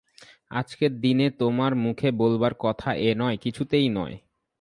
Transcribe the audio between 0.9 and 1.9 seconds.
দিনে তোমার